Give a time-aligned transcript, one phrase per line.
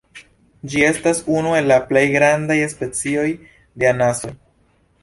[0.71, 3.29] Ĝi estas unu el la plej grandaj specioj
[3.85, 4.35] de anasoj.